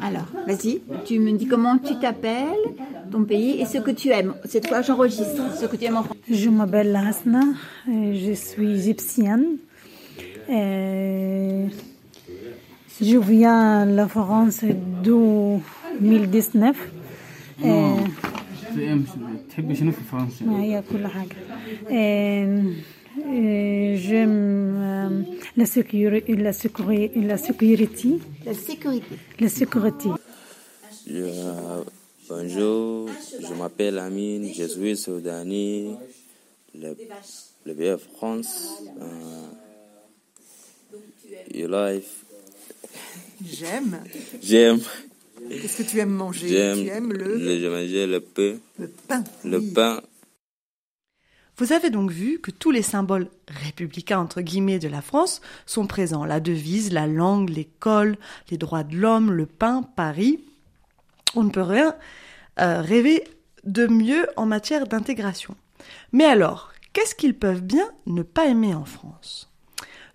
Alors, 0.00 0.26
vas-y. 0.46 0.80
Tu 1.04 1.18
me 1.18 1.32
dis 1.32 1.46
comment 1.46 1.78
tu 1.78 1.98
t'appelles, 1.98 2.74
ton 3.10 3.24
pays 3.24 3.60
et 3.60 3.66
ce 3.66 3.78
que 3.78 3.90
tu 3.90 4.10
aimes. 4.10 4.34
Cette 4.44 4.66
fois, 4.68 4.82
j'enregistre 4.82 5.56
ce 5.58 5.66
que 5.66 5.76
tu 5.76 5.84
aimes 5.84 5.96
en 5.96 6.02
France. 6.04 6.16
Je 6.30 6.48
m'appelle 6.50 6.94
Hasna, 6.94 7.42
je 7.86 8.32
suis 8.34 8.72
égyptienne. 8.72 9.56
Et 10.48 11.66
je 13.00 13.16
viens 13.16 13.86
de 13.86 13.94
la 13.94 14.08
France 14.08 14.62
en 14.62 15.60
2019 16.00 16.76
J'aime 23.96 25.24
la 25.66 25.66
sécurité, 25.66 26.30
bonjour, 32.28 33.08
je 33.40 33.54
m'appelle 33.54 33.98
Amine, 33.98 34.52
je 34.52 34.64
suis 34.64 34.96
soudanais, 34.96 35.90
le, 36.74 36.96
le 37.66 37.74
BF 37.74 38.02
France, 38.16 38.82
euh, 39.00 39.46
Life. 41.68 42.24
J'aime. 43.44 44.02
J'aime. 44.42 44.80
Qu'est-ce 45.61 45.82
que 45.82 45.88
tu 45.88 45.99
aimes 45.99 46.11
manger? 46.11 46.49
J'aime, 46.49 46.78
Tu 46.82 46.88
aimes 46.88 47.12
le, 47.12 47.37
le, 47.37 47.61
je 47.61 47.66
mangeais 47.68 48.06
le 48.06 48.20
pain, 48.20 48.56
le 48.78 48.88
pain. 48.88 49.25
le 49.44 49.58
oui. 49.58 49.70
pain. 49.73 50.00
Vous 51.56 51.73
avez 51.73 51.90
donc 51.90 52.11
vu 52.11 52.40
que 52.40 52.50
tous 52.50 52.73
les 52.73 52.82
symboles 52.82 53.28
républicains 53.46 54.18
entre 54.18 54.40
guillemets 54.40 54.80
de 54.80 54.88
la 54.88 55.02
France 55.02 55.40
sont 55.66 55.87
présents. 55.87 56.25
La 56.25 56.40
devise, 56.40 56.92
la 56.92 57.06
langue, 57.06 57.49
l'école, 57.50 58.16
les 58.50 58.58
droits 58.58 58.82
de 58.82 58.96
l'homme, 58.96 59.30
le 59.30 59.46
pain, 59.46 59.82
Paris. 59.94 60.40
On 61.37 61.44
ne 61.44 61.50
peut 61.50 61.62
rien 61.62 61.94
euh, 62.61 62.80
rêver 62.80 63.23
de 63.64 63.87
mieux 63.87 64.26
en 64.37 64.46
matière 64.46 64.87
d'intégration. 64.88 65.54
Mais 66.12 66.25
alors, 66.25 66.73
qu'est-ce 66.92 67.14
qu'ils 67.14 67.34
peuvent 67.38 67.62
bien 67.62 67.88
ne 68.06 68.23
pas 68.23 68.46
aimer 68.46 68.75
en 68.75 68.84
France? 68.84 69.49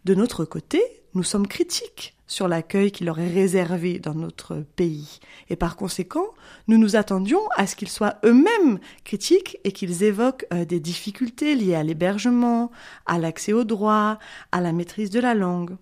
De 0.03 0.15
notre 0.15 0.43
côté, 0.43 0.81
nous 1.13 1.24
sommes 1.24 1.48
critiques 1.48 2.15
sur 2.29 2.48
l'accueil 2.48 2.91
qui 2.91 3.03
leur 3.03 3.19
est 3.19 3.27
réservé 3.27 4.00
dans 4.00 4.13
notre 4.13 4.63
pays. 4.75 5.19
Et 5.50 5.55
par 5.55 5.75
conséquent, 5.75 6.27
nous 6.67 6.77
nous 6.77 6.95
attendions 6.95 7.41
à 7.57 7.67
ce 7.67 7.75
qu'ils 7.75 7.89
soient 7.89 8.17
eux-mêmes 8.24 8.79
critiques 9.03 9.57
et 9.63 9.71
qu'ils 9.71 10.03
évoquent 10.03 10.45
euh, 10.53 10.63
des 10.63 10.79
difficultés 10.79 11.55
liées 11.55 11.75
à 11.75 11.83
l'hébergement, 11.83 12.71
à 13.07 13.17
l'accès 13.17 13.51
aux 13.51 13.63
droits, 13.63 14.19
à 14.51 14.62
la 14.62 14.71
maîtrise 14.71 15.09
de 15.09 15.19
la 15.19 15.33
langue. 15.33 15.75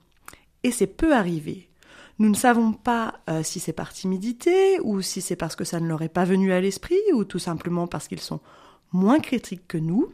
Et 0.63 0.71
c'est 0.71 0.87
peu 0.87 1.13
arrivé. 1.13 1.69
Nous 2.17 2.29
ne 2.29 2.35
savons 2.35 2.71
pas 2.71 3.15
euh, 3.29 3.43
si 3.43 3.59
c'est 3.59 3.73
par 3.73 3.93
timidité 3.93 4.79
ou 4.79 5.01
si 5.01 5.21
c'est 5.21 5.35
parce 5.35 5.55
que 5.55 5.65
ça 5.65 5.81
ne 5.81 5.87
leur 5.87 6.01
est 6.01 6.09
pas 6.09 6.25
venu 6.25 6.53
à 6.53 6.61
l'esprit 6.61 6.95
ou 7.13 7.25
tout 7.25 7.39
simplement 7.39 7.87
parce 7.87 8.07
qu'ils 8.07 8.21
sont 8.21 8.39
moins 8.93 9.19
critiques 9.19 9.67
que 9.67 9.77
nous. 9.77 10.07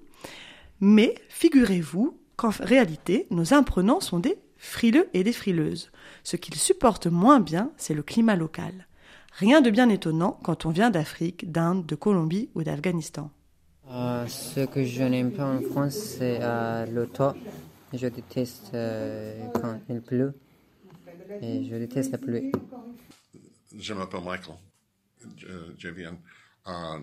Mais 0.82 1.14
figurez-vous 1.30 2.18
qu'en 2.36 2.50
réalité, 2.50 3.28
nos 3.30 3.54
imprenants 3.54 4.02
sont 4.02 4.20
des 4.20 4.38
frileux 4.64 5.10
et 5.14 5.24
des 5.24 5.34
frileuses. 5.34 5.92
Ce 6.24 6.38
qu'ils 6.38 6.56
supportent 6.56 7.08
moins 7.08 7.40
bien, 7.40 7.72
c'est 7.78 7.94
le 7.94 8.02
climat 8.02 8.36
local. 8.36 8.88
Rien 9.34 9.62
de 9.62 9.70
bien 9.70 9.90
étonnant 9.90 10.40
quand 10.44 10.66
on 10.66 10.70
vient 10.70 10.90
d'Afrique, 10.90 11.52
d'Inde, 11.52 11.86
de 11.86 11.96
Colombie 11.96 12.50
ou 12.56 12.64
d'Afghanistan. 12.64 13.30
Euh, 13.92 14.26
ce 14.28 14.66
que 14.66 14.84
je 14.84 15.04
n'aime 15.04 15.32
pas 15.32 15.46
en 15.46 15.62
France, 15.62 15.96
c'est 15.96 16.40
euh, 16.42 16.86
le 16.86 17.08
temps. 17.08 17.36
Je 17.92 18.08
déteste 18.08 18.72
euh, 18.74 19.46
quand 19.54 19.80
il 19.90 20.02
pleut. 20.02 20.34
Et 21.42 21.66
je 21.66 21.76
déteste 21.76 22.12
la 22.12 22.18
pluie. 22.18 22.52
Je 23.78 23.94
m'appelle 23.94 24.24
Michael. 24.24 24.56
Je, 25.38 25.48
je 25.78 25.90
viens 25.90 26.18
euh, 26.68 27.00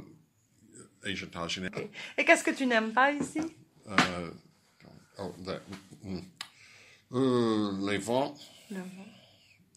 Asia 1.04 1.26
Tajine. 1.26 1.70
Et 2.16 2.24
qu'est-ce 2.24 2.44
que 2.44 2.52
tu 2.52 2.66
n'aimes 2.66 2.92
pas 2.92 3.12
ici? 3.12 3.40
Euh, 3.88 4.30
oh, 5.18 5.32
mm, 6.04 6.18
euh, 7.12 7.90
les 7.90 7.98
vents 7.98 8.34
Le 8.70 8.78
vent 8.78 8.84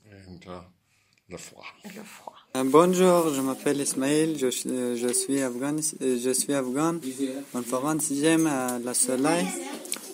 et 0.06 1.32
le 1.32 1.38
froid. 1.38 1.66
et 1.84 1.90
le 1.96 2.04
froid. 2.04 2.34
Euh, 2.56 2.63
Bonjour, 2.66 3.34
je 3.34 3.42
m'appelle 3.42 3.80
Ismaël, 3.82 4.38
je, 4.38 4.48
suis- 4.50 4.70
euh, 4.70 4.96
je 4.96 5.08
suis 5.08 5.42
afghan. 5.42 5.75
Je 6.00 6.32
suis 6.34 6.54
afghan. 6.54 7.00
En 7.56 7.62
France, 7.63 8.12
j'aime 8.13 8.48
euh, 8.48 8.80
le 8.80 8.94
soleil. 8.94 9.46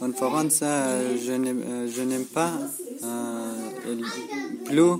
En 0.02 0.12
France, 0.14 0.60
euh, 0.62 1.18
je 1.18 1.34
n'aime 1.34 1.88
je 1.90 2.02
n'aime 2.04 2.26
pas 2.26 2.54
euh, 3.04 3.72
pleut. 4.66 5.00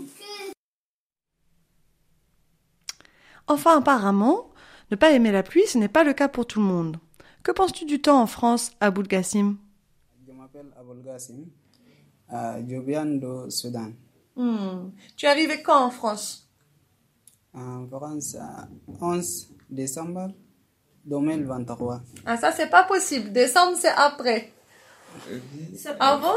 Enfin, 3.48 3.78
apparemment, 3.78 4.50
ne 4.92 4.96
pas 4.98 5.12
aimer 5.12 5.32
la 5.32 5.42
pluie, 5.44 5.66
ce 5.68 5.78
n'est 5.78 5.88
pas 5.88 6.04
le 6.04 6.14
cas 6.14 6.28
pour 6.28 6.46
tout 6.46 6.60
le 6.60 6.66
monde. 6.66 6.98
Que 7.44 7.52
penses-tu 7.52 7.86
du 7.86 8.02
temps 8.02 8.22
en 8.22 8.28
France, 8.28 8.72
Aboul 8.82 9.08
Gassim? 9.08 9.58
Je 10.28 10.34
m'appelle 10.34 10.68
Abul 10.78 11.02
Gassim. 11.04 11.46
Euh, 12.32 12.62
je 12.68 12.76
viens 12.78 13.06
du 13.06 13.50
Soudan. 13.50 13.92
Hmm. 14.36 14.92
Tu 15.16 15.26
es 15.26 15.30
arrivé 15.30 15.62
quand 15.64 15.86
en 15.86 15.90
France? 15.90 16.48
En 17.54 17.88
France, 17.88 18.36
euh, 18.36 18.96
11 19.02 19.50
décembre 19.70 20.32
2023. 21.06 22.02
Ah, 22.26 22.38
ça, 22.38 22.52
c'est 22.52 22.70
pas 22.70 22.84
possible. 22.84 23.32
Décembre, 23.32 23.76
c'est 23.78 23.90
après. 23.90 24.52
Avant 26.00 26.36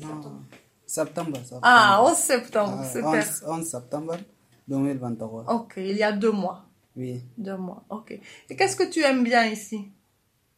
Non, 0.00 0.42
septembre. 0.84 1.36
septembre. 1.38 1.60
Ah, 1.62 2.02
11 2.04 2.16
septembre, 2.16 2.80
Euh, 2.80 2.92
super. 2.92 3.08
11, 3.08 3.44
11 3.46 3.64
septembre 3.66 4.16
2023. 4.66 5.44
Ok, 5.54 5.74
il 5.76 5.96
y 5.96 6.02
a 6.02 6.10
deux 6.12 6.32
mois. 6.32 6.64
Oui. 6.96 7.22
Deux 7.38 7.56
mois, 7.56 7.84
ok. 7.90 8.18
Et 8.50 8.56
qu'est-ce 8.56 8.74
que 8.76 8.90
tu 8.90 9.00
aimes 9.02 9.22
bien 9.22 9.46
ici? 9.46 9.88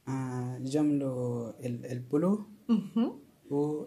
Euh, 0.09 0.59
J'aime 0.65 0.99
le, 0.99 1.53
el 1.63 2.03
polo 2.03 2.47
Mhm. 2.69 3.13
Ou 3.51 3.87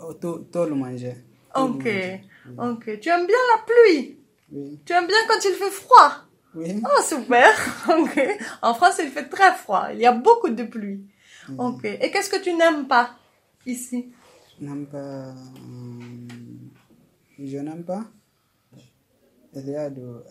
oh, 0.00 0.14
tout, 0.14 0.46
tout 0.52 0.64
le 0.64 0.74
manger. 0.74 1.16
Ok, 1.54 1.86
ok. 2.58 3.00
Tu 3.00 3.08
aimes 3.08 3.26
bien 3.26 3.36
la 3.54 3.62
pluie? 3.64 4.18
Oui. 4.50 4.80
Tu 4.84 4.92
aimes 4.92 5.06
bien 5.06 5.16
quand 5.28 5.44
il 5.44 5.54
fait 5.54 5.70
froid? 5.70 6.12
Oui. 6.54 6.82
Oh, 6.84 7.02
super. 7.02 7.48
Ok. 7.98 8.20
En 8.62 8.74
France, 8.74 9.00
il 9.02 9.10
fait 9.10 9.28
très 9.28 9.54
froid. 9.54 9.88
Il 9.92 10.00
y 10.00 10.06
a 10.06 10.12
beaucoup 10.12 10.50
de 10.50 10.64
pluie. 10.64 11.06
Ok. 11.58 11.84
Et 11.84 12.10
qu'est-ce 12.10 12.30
que 12.30 12.42
tu 12.42 12.52
n'aimes 12.54 12.86
pas 12.86 13.16
ici? 13.66 14.12
Je 14.60 14.66
n'aime 14.66 14.86
pas. 14.86 14.98
euh, 14.98 15.32
je 17.38 17.58
n'aime 17.58 17.84
pas. 17.84 18.04
Il 19.54 19.68
y 19.68 19.76
a 19.76 19.90
du 19.90 20.00
euh, 20.00 20.22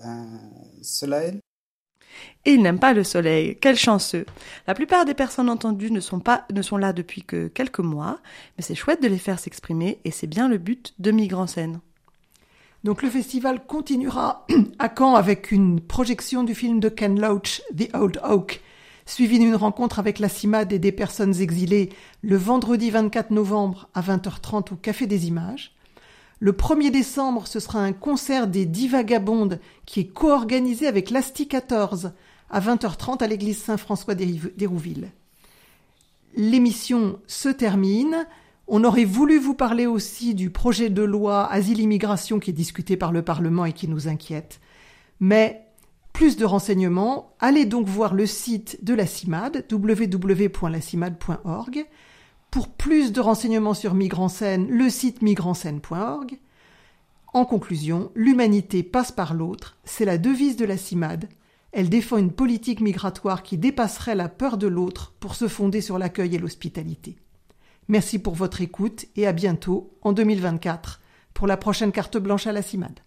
soleil. 0.81 1.40
Et 2.45 2.53
ils 2.53 2.62
n'aiment 2.62 2.79
pas 2.79 2.93
le 2.93 3.03
soleil. 3.03 3.57
Quel 3.62 3.77
chanceux. 3.77 4.25
La 4.67 4.73
plupart 4.73 5.05
des 5.05 5.13
personnes 5.13 5.49
entendues 5.49 5.91
ne 5.91 5.99
sont 5.99 6.19
pas, 6.19 6.45
ne 6.51 6.62
sont 6.62 6.77
là 6.77 6.93
depuis 6.93 7.23
que 7.23 7.47
quelques 7.47 7.79
mois, 7.79 8.19
mais 8.57 8.63
c'est 8.63 8.75
chouette 8.75 9.01
de 9.01 9.07
les 9.07 9.17
faire 9.17 9.39
s'exprimer 9.39 9.99
et 10.05 10.12
c'est 10.12 10.27
bien 10.27 10.47
le 10.47 10.57
but 10.57 10.93
de 10.99 11.12
Migrants 11.12 11.47
Scène. 11.47 11.79
Donc 12.84 13.03
le 13.03 13.10
festival 13.10 13.63
continuera 13.65 14.47
à 14.79 14.89
Caen 14.95 15.15
avec 15.15 15.51
une 15.51 15.79
projection 15.79 16.43
du 16.43 16.55
film 16.55 16.79
de 16.79 16.89
Ken 16.89 17.19
Loach, 17.19 17.62
The 17.77 17.93
Old 17.93 18.19
Oak, 18.23 18.62
suivi 19.05 19.38
d'une 19.38 19.55
rencontre 19.55 19.99
avec 19.99 20.17
la 20.17 20.29
CIMAD 20.29 20.73
et 20.73 20.79
des 20.79 20.91
personnes 20.91 21.39
exilées 21.41 21.89
le 22.21 22.38
vendredi 22.38 22.89
24 22.89 23.31
novembre 23.31 23.88
à 23.93 24.01
20h30 24.01 24.73
au 24.73 24.75
Café 24.75 25.05
des 25.05 25.27
Images. 25.27 25.73
Le 26.43 26.54
1er 26.54 26.89
décembre, 26.89 27.45
ce 27.45 27.60
sera 27.60 27.84
un 27.84 27.93
concert 27.93 28.47
des 28.47 28.65
Divagabondes 28.65 29.60
qui 29.86 29.99
est 29.99 30.08
co-organisé 30.08 30.88
avec 30.88 31.12
l'Asti 31.12 31.47
14 31.47 32.13
à 32.49 32.60
20h30 32.60 33.23
à 33.23 33.27
l'église 33.27 33.60
Saint-François 33.60 34.15
d'Hérouville. 34.15 35.12
L'émission 36.36 37.19
se 37.27 37.49
termine. 37.49 38.25
On 38.67 38.84
aurait 38.84 39.06
voulu 39.06 39.38
vous 39.38 39.54
parler 39.54 39.86
aussi 39.86 40.34
du 40.34 40.49
projet 40.49 40.89
de 40.89 41.04
loi 41.04 41.45
Asile-Immigration 41.51 42.39
qui 42.39 42.49
est 42.49 42.54
discuté 42.54 42.97
par 42.97 43.12
le 43.12 43.21
Parlement 43.21 43.65
et 43.65 43.73
qui 43.73 43.88
nous 43.88 44.08
inquiète. 44.08 44.62
Mais 45.19 45.67
plus 46.12 46.38
de 46.38 46.45
renseignements, 46.45 47.36
allez 47.39 47.65
donc 47.65 47.86
voir 47.86 48.15
le 48.15 48.25
site 48.25 48.84
de 48.84 48.95
la 48.95 49.06
CIMAD, 49.06 49.67
www.lacimad.org. 49.71 51.86
Pour 52.51 52.67
plus 52.67 53.13
de 53.13 53.21
renseignements 53.21 53.73
sur 53.73 53.93
Migranscène, 53.93 54.67
le 54.69 54.89
site 54.89 55.21
migranscène.org. 55.21 56.37
En 57.33 57.45
conclusion, 57.45 58.11
l'humanité 58.13 58.83
passe 58.83 59.13
par 59.13 59.33
l'autre, 59.33 59.77
c'est 59.85 60.03
la 60.03 60.17
devise 60.17 60.57
de 60.57 60.65
la 60.65 60.75
CIMAD. 60.75 61.29
Elle 61.71 61.87
défend 61.87 62.17
une 62.17 62.33
politique 62.33 62.81
migratoire 62.81 63.41
qui 63.41 63.57
dépasserait 63.57 64.15
la 64.15 64.27
peur 64.27 64.57
de 64.57 64.67
l'autre 64.67 65.13
pour 65.21 65.35
se 65.35 65.47
fonder 65.47 65.79
sur 65.79 65.97
l'accueil 65.97 66.35
et 66.35 66.39
l'hospitalité. 66.39 67.15
Merci 67.87 68.19
pour 68.19 68.35
votre 68.35 68.59
écoute 68.59 69.05
et 69.15 69.25
à 69.25 69.31
bientôt 69.31 69.97
en 70.01 70.11
2024 70.11 70.99
pour 71.33 71.47
la 71.47 71.55
prochaine 71.55 71.93
carte 71.93 72.17
blanche 72.17 72.47
à 72.47 72.51
la 72.51 72.61
CIMAD. 72.61 72.99